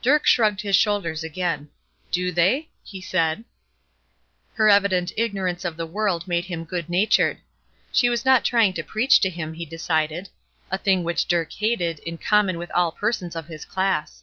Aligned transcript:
Dirk 0.00 0.24
shrugged 0.26 0.62
his 0.62 0.74
shoulders 0.74 1.22
again. 1.22 1.68
"Do 2.10 2.32
they?" 2.32 2.70
he 2.82 2.98
said. 3.02 3.44
Her 4.54 4.70
evident 4.70 5.12
ignorance 5.18 5.66
of 5.66 5.76
the 5.76 5.84
world 5.84 6.26
made 6.26 6.46
him 6.46 6.64
good 6.64 6.88
natured. 6.88 7.40
She 7.92 8.08
was 8.08 8.24
not 8.24 8.42
trying 8.42 8.72
to 8.72 8.82
preach 8.82 9.20
to 9.20 9.28
him, 9.28 9.52
he 9.52 9.66
decided. 9.66 10.30
A 10.70 10.78
thing 10.78 11.04
which 11.04 11.26
Dirk 11.28 11.52
hated, 11.52 11.98
in 12.06 12.16
common 12.16 12.56
with 12.56 12.70
all 12.70 12.90
persons 12.90 13.36
of 13.36 13.48
his 13.48 13.66
class. 13.66 14.22